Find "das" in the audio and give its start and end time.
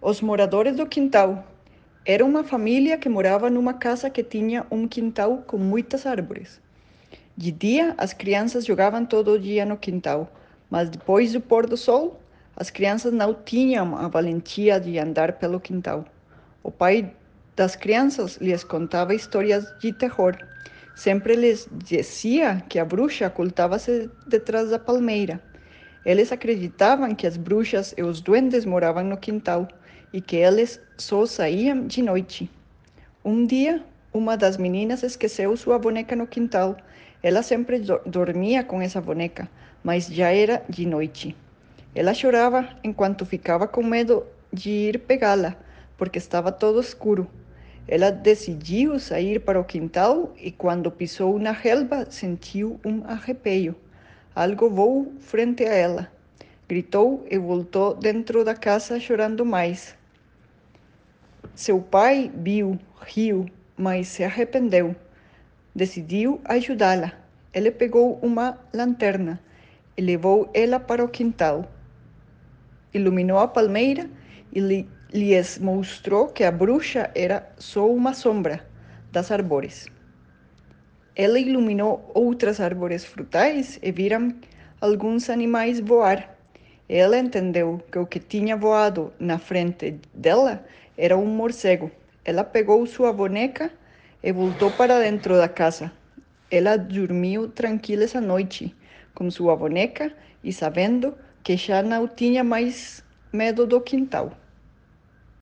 17.56-17.74, 34.36-34.56, 79.12-79.30